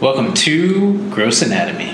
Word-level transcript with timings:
Welcome 0.00 0.32
to 0.34 1.10
Gross 1.10 1.42
Anatomy. 1.42 1.92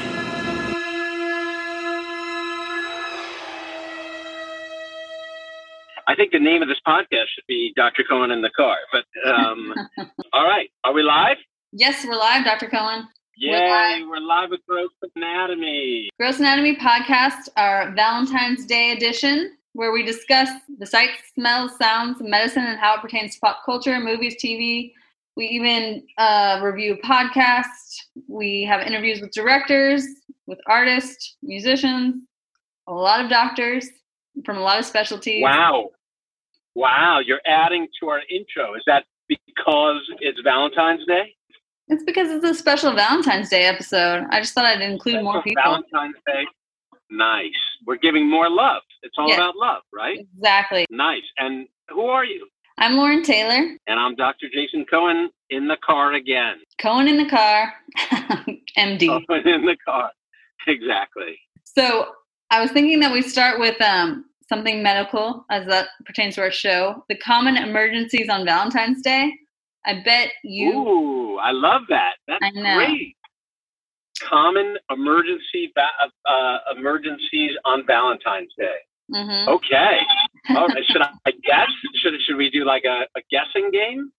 I 6.06 6.14
think 6.14 6.32
the 6.32 6.38
name 6.38 6.62
of 6.62 6.68
this 6.68 6.80
podcast 6.86 7.28
should 7.34 7.46
be 7.48 7.72
Dr. 7.76 8.04
Cohen 8.08 8.30
in 8.30 8.42
the 8.42 8.50
car. 8.50 8.76
But 8.92 9.04
um, 9.28 9.74
all 10.32 10.44
right, 10.44 10.70
are 10.84 10.92
we 10.92 11.02
live? 11.02 11.38
Yes, 11.72 12.04
we're 12.06 12.16
live, 12.16 12.44
Dr. 12.44 12.68
Cohen. 12.68 13.08
Yay, 13.36 13.50
We're 13.50 13.68
live. 13.68 14.08
we're 14.08 14.20
live 14.20 14.50
with 14.50 14.60
Gross 14.68 14.90
Anatomy. 15.16 16.08
Gross 16.18 16.38
Anatomy 16.38 16.76
podcast, 16.76 17.48
our 17.56 17.90
Valentine's 17.92 18.64
Day 18.64 18.92
edition, 18.92 19.56
where 19.72 19.90
we 19.90 20.04
discuss 20.04 20.48
the 20.78 20.86
sights, 20.86 21.14
smells, 21.34 21.76
sounds, 21.76 22.18
medicine, 22.20 22.64
and 22.64 22.78
how 22.78 22.94
it 22.94 23.00
pertains 23.00 23.34
to 23.34 23.40
pop 23.40 23.64
culture, 23.64 23.98
movies, 23.98 24.36
TV. 24.42 24.92
We 25.36 25.46
even 25.46 26.04
uh, 26.18 26.60
review 26.62 26.98
podcasts. 27.04 27.96
We 28.28 28.62
have 28.64 28.80
interviews 28.86 29.20
with 29.20 29.32
directors, 29.32 30.06
with 30.46 30.58
artists, 30.68 31.36
musicians, 31.42 32.22
a 32.86 32.92
lot 32.92 33.24
of 33.24 33.30
doctors 33.30 33.88
from 34.44 34.58
a 34.58 34.60
lot 34.60 34.78
of 34.78 34.84
specialties. 34.84 35.42
Wow. 35.42 35.90
Wow, 36.76 37.20
you're 37.24 37.40
adding 37.46 37.86
to 38.00 38.08
our 38.08 38.20
intro. 38.28 38.74
Is 38.74 38.82
that 38.86 39.04
because 39.28 40.00
it's 40.20 40.40
Valentine's 40.42 41.06
Day? 41.06 41.34
It's 41.88 42.02
because 42.02 42.30
it's 42.30 42.44
a 42.44 42.54
special 42.54 42.94
Valentine's 42.94 43.48
Day 43.48 43.64
episode. 43.64 44.24
I 44.30 44.40
just 44.40 44.54
thought 44.54 44.64
I'd 44.64 44.80
include 44.80 45.22
more 45.22 45.42
people. 45.42 45.62
Valentine's 45.62 46.16
Day. 46.26 46.44
Nice. 47.10 47.52
We're 47.86 47.96
giving 47.96 48.28
more 48.28 48.48
love. 48.50 48.82
It's 49.02 49.14
all 49.18 49.32
about 49.32 49.54
love, 49.56 49.82
right? 49.92 50.26
Exactly. 50.36 50.86
Nice. 50.90 51.22
And 51.38 51.68
who 51.90 52.06
are 52.06 52.24
you? 52.24 52.48
I'm 52.78 52.96
Lauren 52.96 53.22
Taylor. 53.22 53.76
And 53.86 54.00
I'm 54.00 54.14
Dr. 54.16 54.48
Jason 54.52 54.84
Cohen 54.90 55.30
in 55.50 55.68
the 55.68 55.76
car 55.84 56.14
again. 56.14 56.56
Cohen 56.80 57.06
in 57.06 57.16
the 57.16 57.28
car, 57.28 57.72
MD. 58.78 59.06
Cohen 59.26 59.48
in 59.48 59.64
the 59.66 59.76
car. 59.84 60.10
Exactly. 60.66 61.38
So 61.64 62.06
I 62.50 62.62
was 62.62 62.70
thinking 62.70 62.98
that 63.00 63.12
we 63.12 63.20
start 63.20 63.60
with 63.60 63.78
um, 63.82 64.24
something 64.48 64.82
medical 64.82 65.44
as 65.50 65.66
that 65.66 65.88
pertains 66.06 66.36
to 66.36 66.40
our 66.40 66.50
show. 66.50 67.04
The 67.10 67.18
common 67.18 67.58
emergencies 67.58 68.30
on 68.30 68.46
Valentine's 68.46 69.02
Day. 69.02 69.30
I 69.84 70.00
bet 70.02 70.30
you. 70.42 70.72
Ooh, 70.72 71.36
I 71.36 71.50
love 71.50 71.82
that. 71.90 72.14
That's 72.26 72.42
I 72.42 72.48
know. 72.58 72.76
great. 72.76 73.14
Common 74.22 74.78
emergency 74.88 75.70
uh, 75.76 76.58
emergencies 76.74 77.50
on 77.66 77.84
Valentine's 77.86 78.54
Day. 78.56 78.78
Mhm. 79.12 79.48
Okay. 79.48 79.98
All 80.50 80.68
right. 80.68 80.84
Should 80.86 81.02
I 81.02 81.30
guess? 81.44 81.68
Should 81.96 82.14
should 82.26 82.36
we 82.36 82.50
do 82.50 82.64
like 82.64 82.84
a, 82.84 83.06
a 83.16 83.22
guessing 83.30 83.70
game? 83.70 84.10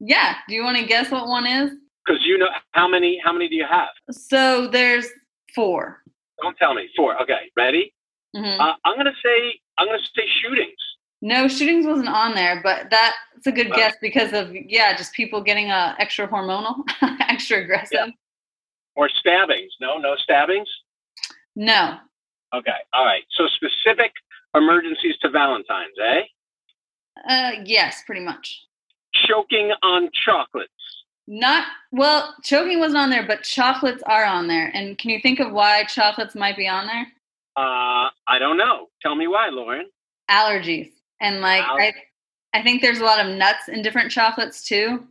Yeah. 0.00 0.34
Do 0.48 0.54
you 0.54 0.64
want 0.64 0.78
to 0.78 0.84
guess 0.86 1.10
what 1.10 1.28
one 1.28 1.46
is? 1.46 1.70
Because 2.04 2.20
you 2.24 2.36
know 2.38 2.48
how 2.72 2.88
many 2.88 3.20
how 3.24 3.32
many 3.32 3.48
do 3.48 3.54
you 3.54 3.66
have? 3.70 3.88
So 4.10 4.66
there's 4.68 5.06
four. 5.54 6.02
Don't 6.42 6.56
tell 6.56 6.74
me. 6.74 6.88
Four. 6.96 7.20
Okay. 7.22 7.50
Ready? 7.56 7.94
Mhm. 8.36 8.58
Uh, 8.58 8.74
I'm 8.84 8.96
gonna 8.96 9.12
say 9.24 9.60
I'm 9.78 9.86
gonna 9.86 9.98
say 10.16 10.24
shootings. 10.42 10.74
no, 11.20 11.46
shootings 11.46 11.86
wasn't 11.86 12.08
on 12.08 12.34
there, 12.34 12.60
but 12.64 12.90
that's 12.90 13.46
a 13.46 13.52
good 13.52 13.68
Wow. 13.70 13.76
guess 13.76 13.94
because 14.00 14.32
of 14.32 14.52
yeah, 14.54 14.96
just 14.96 15.12
people 15.12 15.40
getting 15.42 15.70
uh, 15.70 15.94
extra 15.98 16.26
hormonal, 16.26 16.82
extra 17.20 17.58
aggressive. 17.62 17.98
Yeah. 18.06 18.10
Or 18.96 19.08
stabbings. 19.08 19.72
No, 19.80 19.98
no 19.98 20.16
stabbings. 20.16 20.68
No. 21.54 21.98
Okay. 22.54 22.76
All 22.92 23.04
right. 23.06 23.22
So 23.30 23.46
specific 23.46 24.12
emergencies 24.54 25.16
to 25.22 25.30
Valentine's, 25.30 25.96
eh? 26.02 26.22
Uh, 27.28 27.50
yes, 27.64 28.02
pretty 28.06 28.22
much. 28.22 28.62
Choking 29.26 29.72
on 29.82 30.10
chocolates. 30.24 30.70
Not 31.28 31.66
well, 31.92 32.34
choking 32.42 32.80
wasn't 32.80 32.98
on 32.98 33.10
there, 33.10 33.26
but 33.26 33.42
chocolates 33.42 34.02
are 34.06 34.24
on 34.24 34.48
there. 34.48 34.70
And 34.74 34.98
can 34.98 35.10
you 35.10 35.20
think 35.20 35.38
of 35.38 35.52
why 35.52 35.84
chocolates 35.84 36.34
might 36.34 36.56
be 36.56 36.66
on 36.66 36.86
there? 36.86 37.06
Uh, 37.56 38.08
I 38.26 38.38
don't 38.38 38.56
know. 38.56 38.88
Tell 39.00 39.14
me 39.14 39.28
why, 39.28 39.48
Lauren. 39.50 39.86
Allergies. 40.30 40.90
And 41.20 41.40
like 41.40 41.62
I 41.64 41.92
I 42.54 42.62
think 42.62 42.82
there's 42.82 42.98
a 42.98 43.04
lot 43.04 43.24
of 43.24 43.36
nuts 43.36 43.68
in 43.68 43.82
different 43.82 44.10
chocolates 44.10 44.64
too. 44.64 45.06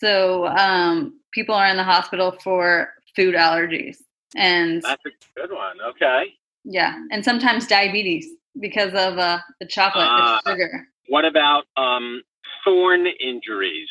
So 0.00 0.48
um 0.48 1.20
people 1.32 1.54
are 1.54 1.68
in 1.68 1.76
the 1.76 1.84
hospital 1.84 2.36
for 2.42 2.92
food 3.14 3.34
allergies. 3.34 3.98
And 4.34 4.82
That's 4.82 5.02
a 5.06 5.40
good 5.40 5.52
one. 5.52 5.76
Okay. 5.90 6.34
yeah, 6.64 6.98
and 7.12 7.24
sometimes 7.24 7.68
diabetes 7.68 8.26
because 8.60 8.90
of 8.94 9.18
uh 9.18 9.38
the 9.60 9.66
chocolate 9.66 10.06
the 10.06 10.50
sugar. 10.50 10.86
What 11.08 11.24
about 11.24 11.64
um, 11.76 12.22
thorn 12.64 13.06
injuries, 13.20 13.88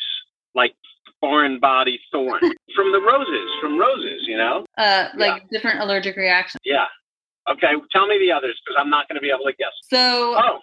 like 0.54 0.74
foreign 1.20 1.60
body 1.60 2.00
thorn 2.10 2.40
from 2.74 2.92
the 2.92 3.00
roses, 3.00 3.50
from 3.60 3.78
roses? 3.78 4.22
You 4.26 4.38
know? 4.38 4.66
Uh 4.76 5.08
like 5.16 5.48
different 5.50 5.80
allergic 5.80 6.16
reactions. 6.16 6.60
Yeah. 6.64 6.86
Okay. 7.50 7.72
Tell 7.92 8.06
me 8.06 8.18
the 8.18 8.32
others 8.32 8.60
because 8.64 8.76
I'm 8.80 8.90
not 8.90 9.08
going 9.08 9.16
to 9.16 9.20
be 9.20 9.28
able 9.28 9.44
to 9.44 9.52
guess. 9.58 9.72
So 9.90 10.34
Oh, 10.42 10.58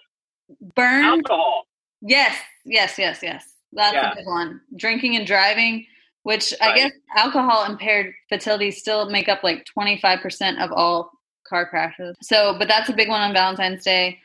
burn 0.74 1.04
alcohol. 1.04 1.64
Yes, 2.00 2.36
yes, 2.64 2.98
yes, 2.98 3.20
yes. 3.22 3.48
That's 3.72 3.94
Yeah. 3.94 4.12
a 4.12 4.14
good 4.16 4.26
one. 4.26 4.60
Drinking 4.76 5.16
and 5.16 5.24
driving, 5.26 5.86
which 6.24 6.52
I 6.60 6.74
guess 6.74 6.92
alcohol 7.16 7.64
impaired 7.64 8.12
fatalities 8.28 8.78
still 8.78 9.08
make 9.08 9.28
up 9.28 9.44
like 9.44 9.64
25% 9.78 10.62
of 10.62 10.72
all 10.72 11.12
car 11.52 11.66
crashes. 11.68 12.16
So, 12.22 12.56
but 12.58 12.66
that's 12.66 12.88
a 12.88 12.94
big 12.94 13.08
one 13.10 13.20
on 13.20 13.32
Valentine's 13.34 13.84
Day. 13.84 14.18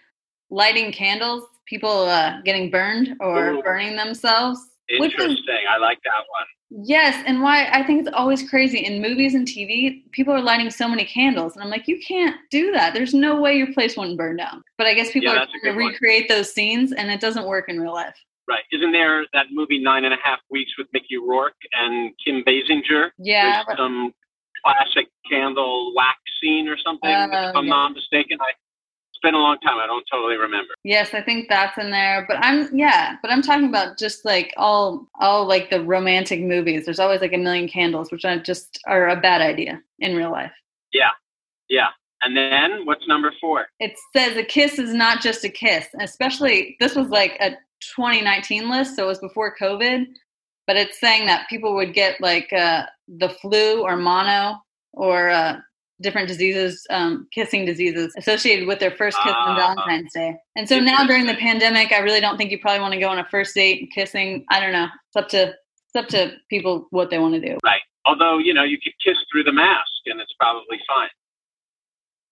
Lighting 0.49 0.93
candles, 0.93 1.43
people 1.65 1.89
uh, 2.07 2.39
getting 2.43 2.71
burned 2.71 3.15
or 3.19 3.49
Ooh. 3.49 3.61
burning 3.61 3.97
themselves. 3.97 4.59
Which 4.99 5.13
is- 5.15 5.19
Interesting. 5.19 5.59
I 5.69 5.77
like 5.77 5.99
that 6.05 6.23
one. 6.37 6.47
Yes, 6.85 7.21
and 7.25 7.41
why 7.41 7.69
I 7.71 7.81
think 7.83 8.01
it's 8.05 8.13
always 8.13 8.49
crazy 8.49 8.79
in 8.79 9.01
movies 9.01 9.35
and 9.35 9.47
TV, 9.47 10.03
people 10.11 10.33
are 10.33 10.41
lighting 10.41 10.69
so 10.69 10.85
many 10.87 11.05
candles, 11.05 11.55
and 11.55 11.63
I'm 11.63 11.69
like, 11.69 11.87
you 11.87 11.97
can't 12.05 12.35
do 12.51 12.71
that. 12.73 12.93
There's 12.93 13.13
no 13.13 13.39
way 13.39 13.55
your 13.57 13.71
place 13.73 13.95
wouldn't 13.95 14.17
burn 14.17 14.35
down. 14.35 14.61
But 14.77 14.85
I 14.87 14.93
guess 14.93 15.11
people 15.11 15.33
Yeah, 15.33 15.43
are 15.43 15.45
trying 15.61 15.75
to 15.75 15.81
one. 15.81 15.91
recreate 15.91 16.27
those 16.27 16.51
scenes, 16.53 16.91
and 16.91 17.09
it 17.09 17.21
doesn't 17.21 17.45
work 17.47 17.69
in 17.69 17.79
real 17.79 17.93
life. 17.93 18.15
Right. 18.49 18.63
Isn't 18.73 18.91
there 18.91 19.25
that 19.33 19.45
movie 19.51 19.81
Nine 19.81 20.03
and 20.05 20.13
a 20.13 20.17
Half 20.21 20.39
Weeks 20.49 20.71
with 20.77 20.87
Mickey 20.93 21.15
Rourke 21.17 21.55
and 21.73 22.11
Kim 22.23 22.43
Basinger? 22.45 23.11
Yeah, 23.17 23.63
There's 23.65 23.77
some 23.77 24.13
classic 24.75 25.07
candle 25.29 25.93
wax 25.95 26.19
scene 26.41 26.67
or 26.67 26.77
something, 26.77 27.09
Oh, 27.09 27.23
if 27.49 27.55
I'm 27.55 27.65
yeah. 27.65 27.69
not 27.69 27.93
mistaken. 27.93 28.37
I, 28.41 28.51
it's 29.09 29.19
been 29.23 29.33
a 29.33 29.39
long 29.39 29.57
time. 29.59 29.79
I 29.79 29.87
don't 29.87 30.05
totally 30.11 30.35
remember. 30.35 30.73
Yes, 30.83 31.13
I 31.13 31.21
think 31.21 31.49
that's 31.49 31.75
in 31.77 31.89
there. 31.89 32.25
But 32.27 32.37
I'm 32.41 32.69
yeah, 32.77 33.15
but 33.21 33.31
I'm 33.31 33.41
talking 33.41 33.67
about 33.67 33.97
just 33.97 34.23
like 34.25 34.53
all 34.57 35.07
all 35.19 35.45
like 35.47 35.69
the 35.71 35.83
romantic 35.83 36.39
movies. 36.41 36.85
There's 36.85 36.99
always 36.99 37.21
like 37.21 37.33
a 37.33 37.37
million 37.37 37.67
candles, 37.67 38.11
which 38.11 38.25
I 38.25 38.37
just 38.37 38.79
are 38.85 39.09
a 39.09 39.15
bad 39.19 39.41
idea 39.41 39.81
in 39.99 40.15
real 40.15 40.31
life. 40.31 40.51
Yeah. 40.93 41.09
Yeah. 41.69 41.87
And 42.23 42.35
then 42.37 42.85
what's 42.85 43.07
number 43.07 43.31
four? 43.41 43.67
It 43.79 43.93
says 44.15 44.37
a 44.37 44.43
kiss 44.43 44.79
is 44.79 44.93
not 44.93 45.21
just 45.21 45.43
a 45.43 45.49
kiss, 45.49 45.87
especially 45.99 46.75
this 46.79 46.95
was 46.95 47.09
like 47.09 47.37
a 47.39 47.51
2019 47.95 48.69
list, 48.69 48.95
so 48.95 49.03
it 49.03 49.07
was 49.07 49.19
before 49.19 49.55
COVID. 49.59 50.05
But 50.67 50.75
it's 50.75 50.99
saying 50.99 51.25
that 51.27 51.47
people 51.49 51.73
would 51.75 51.93
get 51.93 52.19
like 52.21 52.51
uh, 52.53 52.85
the 53.07 53.29
flu 53.29 53.81
or 53.83 53.95
mono 53.95 54.57
or 54.93 55.29
uh, 55.29 55.57
different 56.01 56.27
diseases, 56.27 56.85
um, 56.89 57.27
kissing 57.33 57.65
diseases 57.65 58.13
associated 58.17 58.67
with 58.67 58.79
their 58.79 58.91
first 58.91 59.17
kiss 59.23 59.33
on 59.33 59.55
Ah. 59.55 59.55
Valentine's 59.55 60.13
Day. 60.13 60.35
And 60.55 60.67
so 60.67 60.79
now 60.79 61.05
during 61.07 61.25
the 61.25 61.35
pandemic, 61.35 61.91
I 61.91 61.99
really 61.99 62.19
don't 62.19 62.37
think 62.37 62.51
you 62.51 62.59
probably 62.59 62.81
want 62.81 62.93
to 62.93 62.99
go 62.99 63.07
on 63.09 63.17
a 63.17 63.25
first 63.25 63.55
date 63.55 63.81
and 63.81 63.91
kissing. 63.91 64.45
I 64.49 64.59
don't 64.59 64.73
know. 64.73 64.87
It's 65.07 65.15
up 65.15 65.29
to 65.29 65.55
it's 65.87 65.95
up 65.95 66.07
to 66.09 66.35
people 66.49 66.87
what 66.91 67.09
they 67.09 67.17
want 67.17 67.33
to 67.35 67.39
do. 67.39 67.57
Right. 67.63 67.81
Although, 68.05 68.37
you 68.37 68.53
know, 68.53 68.63
you 68.63 68.77
could 68.77 68.93
kiss 69.03 69.17
through 69.31 69.43
the 69.45 69.53
mask 69.53 69.89
and 70.05 70.19
it's 70.19 70.33
probably 70.39 70.79
fine. 70.87 71.09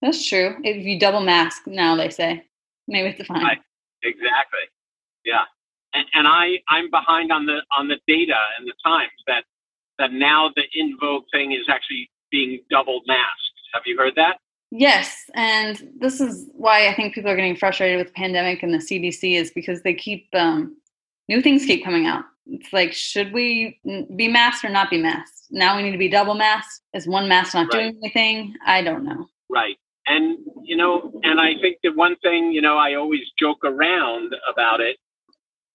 That's 0.02 0.28
true. 0.28 0.58
If 0.64 0.86
you 0.86 1.00
double 1.00 1.22
mask 1.22 1.66
now, 1.66 1.96
they 1.96 2.10
say 2.10 2.44
maybe 2.88 3.16
it's 3.18 3.28
fine. 3.28 3.44
Right. 3.44 3.60
Exactly. 4.04 4.60
Yeah. 5.24 5.44
And, 5.96 6.06
and 6.14 6.28
I, 6.28 6.60
I'm 6.70 6.90
behind 6.92 7.32
on 7.32 7.46
the 7.46 7.60
on 7.78 7.88
the 7.88 7.98
data 8.08 8.38
and 8.58 8.68
the 8.68 8.74
times 8.86 9.12
that 9.28 9.44
that 9.98 10.12
now 10.12 10.52
the 10.56 10.64
in 10.74 10.98
vogue 11.00 11.24
thing 11.32 11.54
is 11.54 11.68
actually 11.70 12.10
being 12.32 12.60
double 12.70 13.02
masked. 13.08 13.54
Have 13.74 13.84
you 13.86 13.98
heard 13.98 14.16
that? 14.16 14.38
Yes, 14.72 15.30
and 15.36 15.90
this 16.00 16.20
is 16.20 16.50
why 16.54 16.88
I 16.88 16.94
think 16.94 17.14
people 17.14 17.32
are 17.32 17.36
getting 17.36 17.56
frustrated 17.56 17.98
with 17.98 18.08
the 18.08 18.14
pandemic 18.14 18.62
and 18.64 18.74
the 18.74 18.80
CDC 18.80 19.36
is 19.40 19.52
because 19.52 19.82
they 19.84 19.94
keep 19.94 20.28
um, 20.34 20.76
new 21.30 21.42
things 21.42 21.66
keep 21.66 21.84
coming 21.84 22.08
out. 22.08 22.26
It's 22.48 22.74
like, 22.74 22.94
should 22.94 23.32
we 23.32 23.80
be 24.16 24.28
masked 24.28 24.66
or 24.66 24.70
not 24.70 24.90
be 24.90 25.02
masked? 25.02 25.48
Now 25.50 25.78
we 25.78 25.84
need 25.84 25.92
to 25.94 25.98
be 25.98 26.10
double 26.10 26.34
masked. 26.36 26.82
Is 26.94 27.08
one 27.08 27.28
mask 27.30 27.54
not 27.54 27.74
Right. 27.74 27.94
doing 27.94 28.00
anything? 28.04 28.56
I 28.66 28.82
don't 28.82 29.04
know. 29.06 29.28
Right. 29.50 29.78
And 30.08 30.38
you 30.64 30.76
know, 30.76 31.12
and 31.24 31.40
I 31.40 31.54
think 31.62 31.78
that 31.84 31.96
one 31.96 32.16
thing, 32.18 32.52
you 32.52 32.62
know, 32.62 32.78
I 32.78 32.96
always 32.96 33.22
joke 33.40 33.64
around 33.64 34.36
about 34.52 34.82
it 34.82 34.98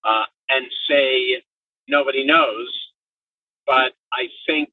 uh, 0.04 0.24
and 0.48 0.66
say 0.88 1.42
nobody 1.88 2.24
knows, 2.24 2.68
but 3.66 3.92
I 4.12 4.28
think 4.46 4.70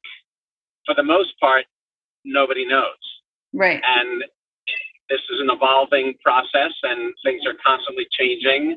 for 0.86 0.94
the 0.94 1.02
most 1.02 1.38
part, 1.40 1.64
nobody 2.24 2.66
knows. 2.66 2.96
Right. 3.52 3.80
And 3.84 4.24
this 5.08 5.20
is 5.30 5.40
an 5.40 5.48
evolving 5.50 6.14
process, 6.22 6.72
and 6.82 7.14
things 7.24 7.42
are 7.46 7.54
constantly 7.64 8.06
changing. 8.18 8.76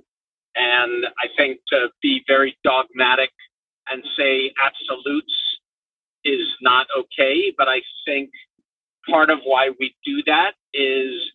And 0.56 1.06
I 1.20 1.28
think 1.38 1.60
to 1.70 1.88
be 2.02 2.24
very 2.28 2.58
dogmatic 2.64 3.32
and 3.90 4.04
say 4.18 4.52
absolutes 4.64 5.34
is 6.24 6.46
not 6.62 6.88
okay. 6.98 7.54
But 7.58 7.68
I 7.68 7.82
think 8.06 8.30
part 9.10 9.30
of 9.30 9.40
why 9.44 9.70
we 9.80 9.96
do 10.06 10.22
that 10.28 10.52
is 10.74 11.32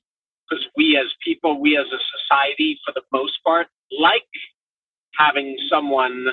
because 0.49 0.65
we 0.77 0.97
as 0.97 1.13
people, 1.25 1.61
we 1.61 1.77
as 1.77 1.87
a 1.87 1.99
society, 2.19 2.79
for 2.85 2.93
the 2.93 3.03
most 3.13 3.35
part, 3.45 3.67
like 3.99 4.23
having 5.19 5.57
someone, 5.71 6.27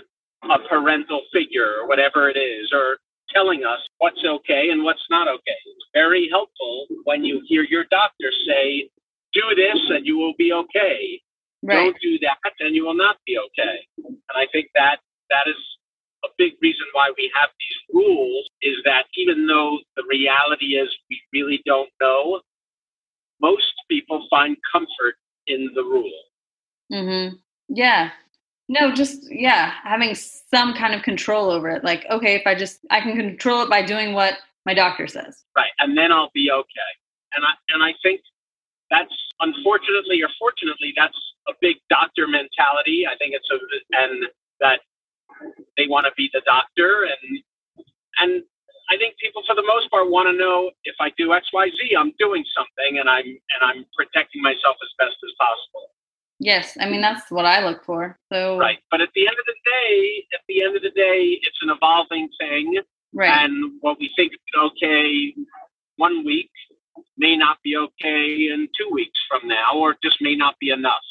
a 0.44 0.60
parental 0.70 1.22
figure 1.32 1.82
or 1.82 1.88
whatever 1.88 2.30
it 2.30 2.38
is, 2.38 2.72
or 2.74 2.98
telling 3.34 3.64
us 3.64 3.80
what's 3.98 4.24
okay 4.24 4.70
and 4.70 4.84
what's 4.84 5.06
not 5.10 5.28
okay. 5.28 5.58
It's 5.66 5.86
very 5.94 6.30
helpful 6.30 6.88
when 7.04 7.24
you 7.24 7.42
hear 7.48 7.64
your 7.64 7.86
doctor 7.90 8.32
say, 8.48 8.90
do 9.34 9.42
this 9.56 9.82
and 9.90 10.06
you 10.06 10.18
will 10.18 10.34
be 10.38 10.54
okay. 10.54 11.22
Right. 11.64 11.76
Don't 11.76 11.98
do 12.02 12.20
that 12.20 12.38
and 12.60 12.76
you 12.76 12.86
will 12.86 12.96
not 12.96 13.18
be 13.26 13.38
okay. 13.38 13.88
And 13.98 14.18
I 14.36 14.46
think 14.52 14.68
that 14.76 14.98
that 15.30 15.48
is 15.48 15.56
a 16.24 16.28
big 16.38 16.54
reason 16.62 16.86
why 16.94 17.12
we 17.18 17.32
have 17.36 17.50
these 17.60 17.96
rules 17.96 18.48
is 18.62 18.76
that 18.86 19.06
even 19.16 19.48
though 19.48 19.80
the 19.96 20.04
reality 20.10 20.76
is 20.78 20.90
we 21.10 21.22
really 21.34 21.62
don't 21.66 21.90
know, 22.00 22.42
most 23.42 23.74
people 23.90 24.26
find 24.30 24.56
comfort 24.72 25.16
in 25.48 25.70
the 25.76 25.84
rule. 25.84 26.22
Mm-hmm. 26.92 27.36
Yeah. 27.70 28.12
No, 28.70 28.94
just 28.94 29.28
yeah, 29.30 29.74
having 29.84 30.16
some 30.16 30.74
kind 30.74 30.94
of 30.94 31.04
control 31.04 31.52
over 31.52 31.70
it. 31.70 31.84
Like, 31.84 32.06
okay, 32.10 32.36
if 32.36 32.48
I 32.48 32.56
just 32.56 32.80
I 32.90 33.02
can 33.02 33.16
control 33.16 33.62
it 33.64 33.70
by 33.70 33.82
doing 33.84 34.14
what 34.14 34.36
my 34.66 34.74
doctor 34.74 35.08
says. 35.08 35.44
Right. 35.56 35.72
And 35.80 35.98
then 35.98 36.12
I'll 36.12 36.32
be 36.34 36.50
okay. 36.52 36.92
And 37.36 37.44
I 37.46 37.52
and 37.70 37.84
I 37.84 37.94
think 38.02 38.22
that's 38.90 39.14
unfortunately 39.42 40.22
or 40.22 40.30
fortunately 40.40 40.94
that's 40.96 41.18
a 41.48 41.54
big 41.60 41.78
doctor 41.90 42.28
mentality. 42.28 43.06
I 43.06 43.18
think 43.18 43.36
it's 43.36 43.50
a 43.52 43.58
and 43.98 44.26
that 44.62 44.80
they 45.78 45.88
want 45.88 46.06
to 46.06 46.14
be 46.16 46.30
the 46.34 46.42
doctor 46.46 47.04
and 47.04 47.44
and 48.20 48.44
I 48.92 48.98
think 48.98 49.18
people 49.18 49.42
for 49.48 49.56
the 49.56 49.66
most 49.66 49.90
part 49.90 50.10
want 50.10 50.30
to 50.30 50.38
know 50.38 50.72
if 50.84 50.96
I 51.02 51.12
do 51.18 51.34
X 51.34 51.48
Y 51.52 51.68
Z 51.70 51.96
I'm 51.98 52.14
doing 52.20 52.46
something 52.56 53.00
and 53.00 53.10
I'm 53.10 53.26
and 53.28 53.62
I'm 53.62 53.86
protecting 53.98 54.42
myself 54.42 54.78
as 54.84 54.92
best 54.98 55.18
as 55.20 55.34
possible. 55.40 55.92
Yes, 56.40 56.76
I 56.80 56.90
mean 56.90 57.02
that's 57.02 57.30
what 57.32 57.46
I 57.46 57.66
look 57.66 57.86
for. 57.86 58.18
So 58.32 58.58
Right. 58.58 58.80
But 58.92 59.02
at 59.02 59.10
the 59.16 59.22
end 59.22 59.36
of 59.40 59.46
the 59.46 59.56
day, 59.66 60.26
at 60.34 60.42
the 60.48 60.64
end 60.64 60.76
of 60.76 60.82
the 60.82 60.92
day, 60.92 61.40
it's 61.42 61.58
an 61.62 61.70
evolving 61.70 62.30
thing. 62.40 62.80
right. 63.14 63.44
And 63.44 63.74
what 63.82 64.00
we 64.00 64.12
think 64.16 64.34
is 64.34 64.40
okay 64.58 65.34
one 65.98 66.26
week 66.26 66.50
may 67.18 67.38
not 67.38 67.58
be 67.64 67.78
okay 67.78 68.50
in 68.52 68.68
two 68.78 68.90
weeks 68.92 69.20
from 69.30 69.48
now, 69.48 69.76
or 69.76 69.96
just 70.04 70.18
may 70.22 70.36
not 70.36 70.56
be 70.60 70.70
enough. 70.70 71.06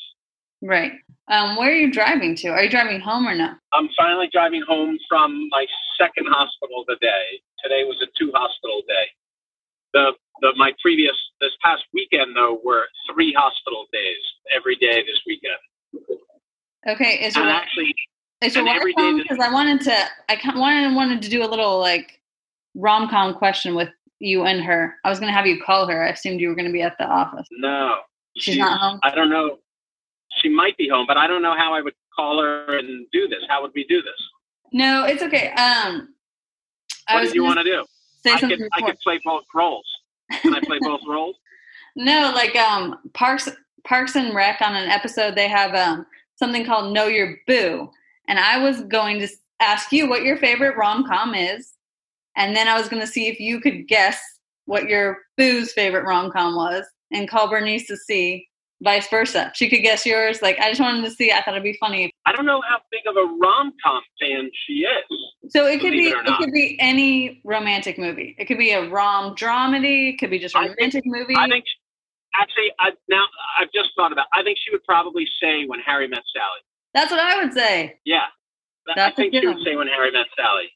Right. 0.61 0.93
Um, 1.29 1.57
where 1.57 1.71
are 1.71 1.77
you 1.77 1.91
driving 1.91 2.35
to? 2.37 2.49
Are 2.49 2.63
you 2.63 2.71
driving 2.71 3.01
home 3.01 3.27
or 3.27 3.35
no? 3.35 3.55
I'm 3.73 3.89
finally 3.97 4.29
driving 4.33 4.63
home 4.67 4.99
from 5.09 5.49
my 5.51 5.67
second 5.99 6.27
hospital 6.29 6.85
today. 6.89 7.41
Today 7.63 7.85
was 7.85 7.97
a 8.03 8.07
two 8.19 8.33
hospital 8.35 8.83
day. 8.89 9.07
The 9.93 10.13
the 10.41 10.53
my 10.57 10.73
previous 10.83 11.17
this 11.41 11.53
past 11.63 11.83
weekend 11.93 12.37
though 12.37 12.61
were 12.65 12.87
three 13.13 13.33
hospital 13.33 13.87
days 13.93 14.23
every 14.55 14.77
day 14.77 15.03
this 15.03 15.21
weekend. 15.27 15.55
Okay. 16.89 17.25
Is 17.25 17.37
your 17.37 17.45
And 17.45 17.53
actually 17.53 17.95
is 18.43 18.55
your 18.55 18.65
wife 18.65 18.83
home? 18.97 19.19
Because 19.19 19.39
I 19.39 19.53
wanted 19.53 19.81
to. 19.83 19.97
I 20.29 20.37
kind 20.37 20.59
wanted 20.59 20.95
wanted 20.95 21.23
to 21.23 21.31
do 21.31 21.45
a 21.45 21.47
little 21.47 21.79
like 21.79 22.21
rom 22.75 23.09
com 23.09 23.35
question 23.35 23.75
with 23.75 23.91
you 24.19 24.45
and 24.45 24.63
her. 24.65 24.97
I 25.05 25.11
was 25.11 25.21
gonna 25.21 25.33
have 25.33 25.47
you 25.47 25.61
call 25.63 25.87
her. 25.87 26.05
I 26.05 26.11
assumed 26.11 26.41
you 26.41 26.49
were 26.49 26.55
gonna 26.55 26.73
be 26.73 26.83
at 26.83 26.97
the 26.99 27.07
office. 27.07 27.47
no. 27.53 27.97
She's 28.37 28.57
not 28.57 28.81
home. 28.81 29.01
I 29.03 29.15
don't 29.15 29.29
know. 29.29 29.59
She 30.41 30.49
might 30.49 30.77
be 30.79 30.89
home, 30.89 31.05
but 31.07 31.19
I 31.19 31.27
don't 31.27 31.43
know 31.43 31.55
how 31.55 31.75
I 31.75 31.83
would 31.83 31.93
call 32.17 32.41
her 32.41 32.79
and 32.79 33.07
do 33.13 33.29
this. 33.29 33.41
How 33.49 33.61
would 33.61 33.73
we 33.75 33.85
do 33.85 34.01
this? 34.01 34.15
No, 34.73 35.05
it's 35.05 35.23
okay. 35.23 35.49
Um, 35.49 36.15
I 37.09 37.15
What 37.15 37.21
was 37.21 37.29
did 37.29 37.35
you 37.35 37.45
want 37.45 37.59
to 37.59 37.65
do? 37.65 37.85
Say 38.25 38.33
I 38.33 38.41
something 38.41 38.59
could 38.59 38.69
I 38.75 38.83
could 38.83 38.99
play 39.01 39.21
both 39.25 39.45
roles. 39.55 39.87
Can 40.41 40.55
I 40.55 40.61
play 40.61 40.79
both 40.83 41.01
roles? 41.07 41.37
No, 41.97 42.33
like 42.35 42.57
um 42.57 42.99
Parks 43.15 43.49
Parks 43.85 44.17
and 44.17 44.35
Rec 44.35 44.61
on 44.61 44.75
an 44.75 44.89
episode 44.89 45.35
they 45.35 45.49
have 45.49 45.75
um 45.75 46.07
something 46.37 46.65
called 46.65 46.93
Know 46.93 47.07
Your 47.07 47.37
Boo. 47.47 47.91
And 48.29 48.39
I 48.39 48.59
was 48.59 48.83
going 48.83 49.21
to 49.21 49.29
ask 49.61 49.93
you 49.93 50.09
what 50.09 50.23
your 50.23 50.37
favorite 50.39 50.77
rom 50.77 51.07
com 51.07 51.35
is. 51.35 51.73
And 52.37 52.57
then 52.57 52.69
I 52.69 52.79
was 52.79 52.89
gonna 52.89 53.07
see 53.07 53.29
if 53.29 53.39
you 53.41 53.61
could 53.61 53.89
guess 53.89 54.21
what 54.67 54.89
your 54.89 55.19
boo's 55.37 55.73
favorite 55.73 56.05
rom 56.05 56.31
com 56.31 56.55
was 56.55 56.85
and 57.11 57.29
call 57.29 57.49
Bernice 57.49 57.87
to 57.89 57.97
see 57.97 58.49
vice 58.83 59.09
versa. 59.09 59.51
She 59.55 59.69
could 59.71 59.83
guess 59.83 60.05
yours. 60.05 60.43
Like 60.43 60.59
I 60.59 60.69
just 60.69 60.81
wanted 60.81 61.05
to 61.05 61.11
see, 61.11 61.31
I 61.33 61.43
thought 61.43 61.55
it'd 61.55 61.63
be 61.63 61.77
funny. 61.81 62.13
I 62.27 62.33
don't 62.33 62.47
know 62.47 62.61
how 62.69 62.79
big 62.91 63.03
of 63.09 63.17
a 63.17 63.27
rom 63.41 63.73
com 63.85 64.03
fan 64.21 64.51
she 64.67 64.81
is. 64.85 65.51
So 65.51 65.67
it 65.67 65.81
could 65.81 65.93
be 65.93 66.09
it 66.09 66.17
it 66.27 66.37
could 66.39 66.53
be 66.53 66.77
any 66.81 67.41
romantic 67.45 67.99
movie. 67.99 68.35
It 68.39 68.47
could 68.47 68.59
be 68.59 68.73
a 68.73 68.89
rom 68.89 69.35
dramedy, 69.35 70.15
it 70.15 70.19
could 70.19 70.31
be 70.31 70.39
just 70.39 70.55
a 70.55 70.59
I 70.59 70.63
think- 70.67 70.77
romantic 70.79 71.05
movie. 71.07 71.35
I 71.37 71.49
think 71.49 71.65
actually 72.35 72.73
I 72.81 72.91
now 73.09 73.25
I've 73.59 73.73
just 73.75 73.91
thought 73.97 74.13
about. 74.13 74.27
I 74.33 74.43
think 74.43 74.59
she 74.65 74.71
would 74.73 74.85
probably 74.85 75.27
say 75.41 75.65
when 75.67 75.81
Harry 75.81 76.09
met 76.09 76.23
Sally. 76.35 76.61
That's 76.95 77.11
what 77.11 77.21
I 77.21 77.43
would 77.43 77.53
say. 77.55 77.99
Yeah, 78.05 78.21
That- 78.87 78.97
That's 78.97 79.13
I 79.13 79.17
think 79.17 79.35
she 79.35 79.47
would 79.47 79.57
one. 79.57 79.65
say 79.65 79.77
when 79.77 79.89
Harry 79.89 80.11
met 80.11 80.27
Sally. 80.37 80.71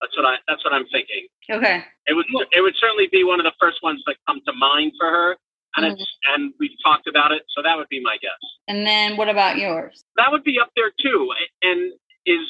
That's 0.00 0.16
what 0.16 0.26
I. 0.26 0.34
That's 0.48 0.64
what 0.64 0.72
I'm 0.74 0.86
thinking. 0.88 1.28
Okay. 1.50 1.84
It 2.08 2.14
would. 2.14 2.26
It 2.52 2.60
would 2.60 2.74
certainly 2.80 3.08
be 3.12 3.22
one 3.24 3.38
of 3.38 3.44
the 3.44 3.52
first 3.60 3.82
ones 3.84 4.02
that 4.06 4.16
come 4.26 4.40
to 4.46 4.52
mind 4.52 4.92
for 4.98 5.08
her, 5.08 5.36
and 5.76 5.84
Mm-hmm. 5.86 5.92
it's 5.94 6.06
and 6.34 6.52
we've 6.60 6.76
talked 6.84 7.06
about 7.06 7.32
it, 7.32 7.42
so 7.54 7.62
that 7.62 7.76
would 7.76 7.88
be 7.88 8.00
my 8.02 8.16
guess. 8.20 8.38
And 8.68 8.86
then 8.86 9.16
what 9.16 9.28
about 9.28 9.56
yours? 9.58 10.04
That 10.16 10.30
would 10.32 10.44
be 10.44 10.58
up 10.60 10.70
there 10.76 10.92
too, 11.00 11.30
and 11.62 11.92
is 12.26 12.46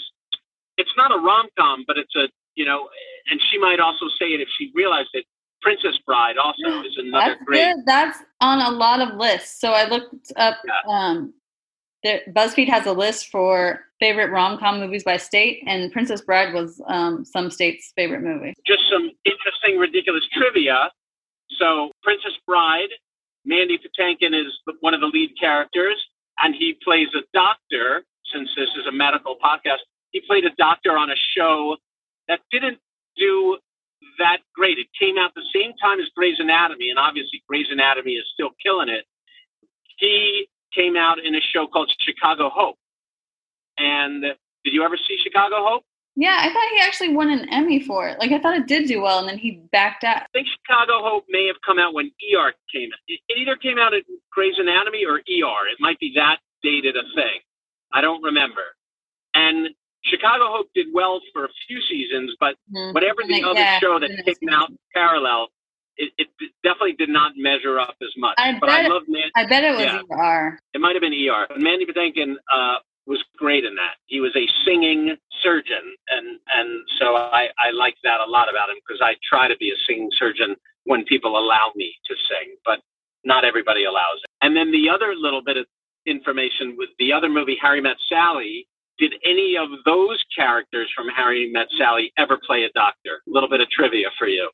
it's 0.79 0.91
not 0.97 1.11
a 1.13 1.19
rom 1.19 1.47
com, 1.59 1.85
but 1.87 1.97
it's 1.99 2.15
a 2.17 2.29
you 2.55 2.65
know, 2.65 2.89
and 3.31 3.41
she 3.51 3.59
might 3.59 3.81
also 3.81 4.07
say 4.19 4.27
it 4.27 4.41
if 4.41 4.49
she 4.59 4.71
realized 4.75 5.11
it. 5.15 5.25
Princess 5.63 5.97
Bride 6.05 6.37
also 6.39 6.83
is 6.87 6.97
another 6.99 7.35
That's 7.35 7.45
great. 7.45 7.75
good. 7.75 7.85
That's 7.87 8.19
on 8.41 8.61
a 8.61 8.71
lot 8.77 9.01
of 9.01 9.17
lists. 9.17 9.61
So 9.61 9.73
I 9.73 9.89
looked 9.89 10.33
up. 10.37 10.57
Yeah. 10.67 10.93
Um, 10.93 11.33
there, 12.03 12.21
BuzzFeed 12.31 12.69
has 12.69 12.85
a 12.87 12.93
list 12.93 13.29
for 13.29 13.79
favorite 14.01 14.33
rom 14.33 14.59
com 14.59 14.81
movies 14.81 15.05
by 15.05 15.17
state, 15.19 15.63
and 15.69 15.93
Princess 15.93 16.21
Bride 16.21 16.53
was 16.53 16.83
um, 16.89 17.25
some 17.25 17.49
states' 17.49 17.93
favorite 17.95 18.23
movie. 18.23 18.55
just 18.67 18.83
some 18.91 19.09
interesting, 19.25 19.79
ridiculous 19.79 20.25
trivia. 20.37 20.91
So, 21.61 21.93
Princess 22.03 22.33
Bride, 22.45 22.89
Mandy 23.45 23.79
Patinkin 23.79 24.35
is 24.39 24.53
one 24.81 24.95
of 24.95 25.01
the 25.01 25.07
lead 25.07 25.31
characters, 25.39 25.97
and 26.39 26.55
he 26.55 26.77
plays 26.83 27.09
a 27.15 27.23
doctor. 27.33 28.05
Since 28.33 28.51
this 28.57 28.71
is 28.79 28.87
a 28.89 28.93
medical 28.93 29.37
podcast, 29.37 29.85
he 30.11 30.23
played 30.27 30.45
a 30.45 30.55
doctor 30.57 30.97
on 30.97 31.11
a 31.11 31.17
show 31.37 31.77
that 32.29 32.41
didn't 32.51 32.79
do 33.17 33.59
that 34.19 34.39
great. 34.55 34.79
It 34.79 34.87
came 34.99 35.19
out 35.19 35.33
the 35.35 35.45
same 35.55 35.73
time 35.83 36.01
as 36.01 36.07
Grey's 36.17 36.39
Anatomy, 36.39 36.89
and 36.91 36.99
obviously 36.99 37.43
Grey's 37.49 37.67
Anatomy 37.71 38.13
is 38.13 38.25
still 38.33 38.51
killing 38.63 38.89
it. 38.89 39.05
He 39.99 40.49
came 40.75 40.97
out 40.97 41.19
in 41.23 41.35
a 41.35 41.41
show 41.41 41.67
called 41.67 41.93
Chicago 42.01 42.51
Hope. 42.53 42.77
And 43.79 44.23
did 44.23 44.73
you 44.73 44.83
ever 44.85 44.97
see 44.97 45.19
Chicago 45.23 45.57
Hope? 45.59 45.85
Yeah, 46.15 46.37
I 46.41 46.53
thought 46.53 46.69
he 46.75 46.81
actually 46.81 47.15
won 47.17 47.31
an 47.31 47.49
Emmy 47.51 47.81
for 47.81 48.07
it. 48.09 48.19
Like 48.19 48.33
I 48.33 48.39
thought 48.39 48.57
it 48.57 48.67
did 48.67 48.87
do 48.87 49.01
well, 49.01 49.19
and 49.21 49.29
then 49.29 49.39
he 49.39 49.63
backed 49.73 50.05
out. 50.05 50.19
I 50.23 50.27
think 50.33 50.47
Chicago 50.49 51.03
Hope 51.03 51.25
may 51.31 51.47
have 51.47 51.57
come 51.65 51.79
out 51.79 51.95
when 51.95 52.07
ER 52.35 52.53
came. 52.73 52.91
It 53.09 53.21
it 53.29 53.39
either 53.39 53.57
came 53.57 53.79
out 53.79 53.95
at 53.95 54.03
Grey's 54.31 54.59
Anatomy 54.59 55.05
or 55.07 55.17
ER. 55.17 55.63
It 55.73 55.79
might 55.81 55.99
be 55.99 56.13
that 56.17 56.39
dated 56.63 56.97
a 56.97 57.03
thing. 57.15 57.41
I 57.95 58.01
don't 58.03 58.23
remember. 58.23 58.63
And 59.35 59.69
Chicago 60.05 60.47
Hope 60.49 60.67
did 60.75 60.89
well 60.93 61.21
for 61.33 61.45
a 61.45 61.49
few 61.67 61.81
seasons, 61.89 62.35
but 62.39 62.57
Mhm. 62.75 62.93
whatever 62.93 63.23
the 63.27 63.35
Like, 63.35 63.45
other 63.45 63.61
yeah, 63.61 63.79
show 63.81 63.99
that 63.99 64.11
came 64.41 64.49
out 64.51 64.71
parallel, 64.95 65.49
it, 65.97 66.13
it 66.19 66.29
definitely 66.63 66.93
did 66.95 67.09
not 67.09 67.33
measure 67.37 67.79
up 67.79 67.97
as 68.03 68.11
much. 68.19 68.35
I 68.39 68.59
but 68.59 68.69
I 68.69 68.83
bet- 68.83 68.91
love 68.91 69.03
Man. 69.09 69.31
I 69.37 69.47
bet 69.47 69.65
it 69.65 69.73
was 69.73 69.81
Yeah. 69.81 70.03
ER. 70.11 70.59
It 70.75 70.81
might 70.81 70.95
have 70.95 71.01
been 71.03 71.15
ER. 71.15 71.47
But 71.49 71.61
Mandy 71.61 71.87
Patinkin 71.87 72.35
uh, 72.53 72.77
was 73.07 73.23
great 73.37 73.65
in 73.65 73.75
that. 73.75 73.97
He 74.07 74.21
was 74.21 74.35
a 74.37 74.47
singing 74.65 75.17
surgeon, 75.43 75.83
and 76.09 76.39
and 76.55 76.81
so 76.99 77.17
I 77.17 77.49
I 77.59 77.71
like 77.73 77.95
that 78.05 78.21
a 78.21 78.31
lot 78.31 78.49
about 78.49 78.71
him 78.71 78.77
because 78.87 79.01
I 79.03 79.15
try 79.29 79.49
to 79.49 79.57
be 79.57 79.71
a 79.71 79.79
singing 79.87 80.11
surgeon 80.19 80.57
when 80.85 81.05
people 81.05 81.39
allow 81.39 81.73
me 81.77 81.95
to 82.07 82.15
sing, 82.29 82.57
but 82.65 82.81
not 83.25 83.45
everybody 83.45 83.85
allows 83.85 84.19
it. 84.23 84.31
And 84.41 84.57
then 84.57 84.73
the 84.73 84.89
other 84.89 85.15
little 85.17 85.43
bit 85.43 85.57
of 85.57 85.67
information 86.07 86.75
with 86.77 86.91
the 86.99 87.13
other 87.13 87.29
movie, 87.29 87.57
Harry 87.61 87.81
Met 87.81 87.97
Sally. 88.09 88.67
Did 88.99 89.15
any 89.25 89.57
of 89.57 89.69
those 89.85 90.23
characters 90.37 90.89
from 90.95 91.09
Harry 91.09 91.51
Met 91.51 91.67
Sally 91.79 92.13
ever 92.19 92.39
play 92.47 92.65
a 92.65 92.71
doctor? 92.75 93.23
A 93.27 93.31
little 93.31 93.49
bit 93.49 93.61
of 93.61 93.69
trivia 93.71 94.09
for 94.19 94.29
you. 94.29 94.51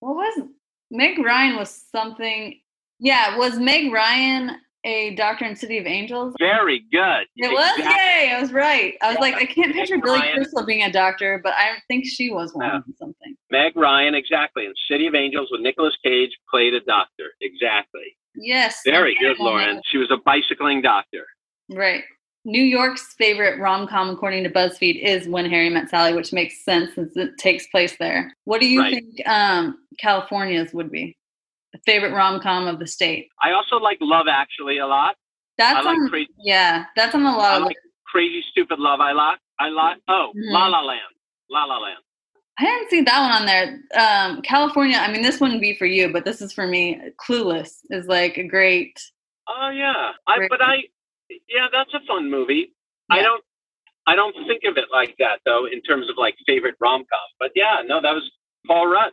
What 0.00 0.14
was 0.14 0.48
Meg 0.90 1.18
Ryan 1.18 1.56
was 1.56 1.84
something? 1.90 2.60
Yeah, 2.98 3.36
was 3.36 3.58
Meg 3.58 3.92
Ryan 3.92 4.56
a 4.84 5.14
doctor 5.14 5.44
in 5.44 5.54
City 5.56 5.78
of 5.78 5.86
Angels? 5.86 6.34
Very 6.38 6.84
good. 6.92 7.26
It 7.36 7.52
was 7.52 7.78
Exactly. 7.78 7.84
yay! 7.84 8.32
I 8.34 8.40
was 8.40 8.52
right. 8.52 8.94
I 9.02 9.08
was 9.10 9.18
like, 9.18 9.34
I 9.34 9.44
can't 9.46 9.68
Meg 9.68 9.76
picture 9.76 9.98
Billy 10.02 10.18
Ryan. 10.18 10.34
Crystal 10.36 10.64
being 10.66 10.82
a 10.82 10.92
doctor, 10.92 11.40
but 11.42 11.52
I 11.56 11.76
think 11.88 12.04
she 12.06 12.30
was 12.30 12.52
one 12.54 12.66
No. 12.68 12.82
something. 12.98 13.34
Meg 13.50 13.76
Ryan, 13.76 14.14
exactly. 14.14 14.64
In 14.66 14.72
City 14.90 15.06
of 15.06 15.14
Angels 15.14 15.48
with 15.50 15.60
Nicolas 15.60 15.96
Cage, 16.04 16.30
played 16.50 16.74
a 16.74 16.80
doctor. 16.80 17.30
Exactly. 17.40 18.16
Yes. 18.34 18.80
Very 18.84 19.14
good, 19.20 19.38
Lauren. 19.38 19.80
She 19.90 19.98
was 19.98 20.10
a 20.10 20.16
bicycling 20.24 20.80
doctor. 20.82 21.26
Right. 21.70 22.02
New 22.44 22.62
York's 22.62 23.14
favorite 23.14 23.60
rom 23.60 23.86
com, 23.86 24.10
according 24.10 24.42
to 24.42 24.50
BuzzFeed, 24.50 25.00
is 25.00 25.28
When 25.28 25.48
Harry 25.48 25.70
Met 25.70 25.88
Sally, 25.90 26.12
which 26.12 26.32
makes 26.32 26.64
sense 26.64 26.92
since 26.94 27.16
it 27.16 27.38
takes 27.38 27.68
place 27.68 27.96
there. 27.98 28.34
What 28.46 28.60
do 28.60 28.66
you 28.66 28.80
Right. 28.80 28.94
think 28.94 29.28
um, 29.28 29.78
California's 30.00 30.72
would 30.74 30.90
be? 30.90 31.16
The 31.72 31.80
favorite 31.86 32.12
rom 32.12 32.40
com 32.40 32.66
of 32.66 32.78
the 32.78 32.86
state? 32.86 33.28
I 33.42 33.52
also 33.52 33.76
like 33.76 33.98
Love 34.00 34.26
Actually 34.28 34.78
a 34.78 34.86
lot. 34.86 35.16
That's 35.58 35.84
like 35.84 35.96
on, 35.96 36.08
Crazy, 36.08 36.30
yeah, 36.38 36.86
that's 36.96 37.14
on 37.14 37.22
a 37.22 37.36
lot 37.36 37.54
I 37.54 37.58
like 37.58 37.76
Crazy 38.06 38.44
Stupid 38.50 38.78
Love. 38.78 39.00
I 39.00 39.12
like. 39.12 39.38
I 39.58 39.68
like. 39.68 39.98
Oh, 40.08 40.32
Mhm. 40.36 40.52
La 40.52 40.66
La 40.66 40.80
Land. 40.82 41.00
La 41.50 41.64
La 41.64 41.78
Land. 41.78 41.98
I 42.58 42.64
didn't 42.64 42.90
see 42.90 43.00
that 43.02 43.20
one 43.20 43.32
on 43.32 43.46
there. 43.46 43.80
Um, 43.98 44.42
California. 44.42 44.98
I 44.98 45.10
mean, 45.10 45.22
this 45.22 45.40
wouldn't 45.40 45.60
be 45.62 45.74
for 45.74 45.86
you, 45.86 46.12
but 46.12 46.24
this 46.24 46.42
is 46.42 46.52
for 46.52 46.66
me. 46.66 47.00
Clueless 47.18 47.78
is 47.90 48.06
like 48.06 48.36
a 48.36 48.44
great. 48.44 49.00
Oh 49.48 49.70
yeah. 49.70 50.12
I 50.26 50.46
but 50.48 50.60
I. 50.62 50.84
Yeah, 51.48 51.68
that's 51.72 51.92
a 51.94 52.00
fun 52.06 52.30
movie. 52.30 52.74
I 53.10 53.22
don't. 53.22 53.42
I 54.06 54.16
don't 54.16 54.34
think 54.46 54.64
of 54.64 54.76
it 54.76 54.86
like 54.92 55.16
that 55.18 55.40
though, 55.46 55.66
in 55.66 55.80
terms 55.82 56.10
of 56.10 56.16
like 56.18 56.34
favorite 56.46 56.74
rom 56.80 57.00
com. 57.00 57.20
But 57.38 57.52
yeah, 57.54 57.82
no, 57.86 58.00
that 58.02 58.12
was 58.12 58.30
Paul 58.66 58.88
Rudd. 58.88 59.12